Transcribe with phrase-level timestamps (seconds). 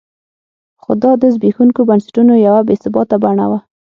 [0.81, 3.59] خو دا د زبېښونکو بنسټونو یوه بې ثباته بڼه وه.